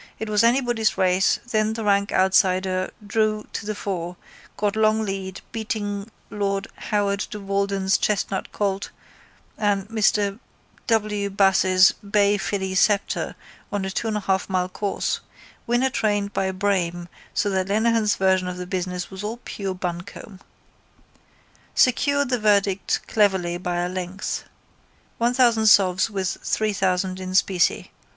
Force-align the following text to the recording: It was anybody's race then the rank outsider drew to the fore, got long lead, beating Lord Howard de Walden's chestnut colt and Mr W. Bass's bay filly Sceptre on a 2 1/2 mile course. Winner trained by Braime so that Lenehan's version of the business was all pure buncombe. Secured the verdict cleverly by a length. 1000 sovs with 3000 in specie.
It 0.17 0.29
was 0.29 0.43
anybody's 0.43 0.97
race 0.97 1.39
then 1.51 1.73
the 1.73 1.83
rank 1.83 2.11
outsider 2.11 2.89
drew 3.05 3.45
to 3.53 3.67
the 3.67 3.75
fore, 3.75 4.17
got 4.57 4.75
long 4.75 5.03
lead, 5.05 5.41
beating 5.51 6.09
Lord 6.31 6.67
Howard 6.89 7.27
de 7.29 7.39
Walden's 7.39 7.99
chestnut 7.99 8.51
colt 8.51 8.89
and 9.59 9.87
Mr 9.89 10.39
W. 10.87 11.29
Bass's 11.29 11.91
bay 11.91 12.39
filly 12.39 12.73
Sceptre 12.73 13.35
on 13.71 13.85
a 13.85 13.91
2 13.91 14.07
1/2 14.07 14.49
mile 14.49 14.69
course. 14.69 15.19
Winner 15.67 15.89
trained 15.91 16.33
by 16.33 16.49
Braime 16.51 17.07
so 17.35 17.51
that 17.51 17.67
Lenehan's 17.69 18.15
version 18.15 18.47
of 18.47 18.57
the 18.57 18.65
business 18.65 19.11
was 19.11 19.23
all 19.23 19.37
pure 19.45 19.75
buncombe. 19.75 20.39
Secured 21.75 22.29
the 22.31 22.39
verdict 22.39 23.01
cleverly 23.07 23.59
by 23.59 23.75
a 23.75 23.87
length. 23.87 24.45
1000 25.19 25.65
sovs 25.65 26.09
with 26.09 26.39
3000 26.41 27.19
in 27.19 27.35
specie. 27.35 27.91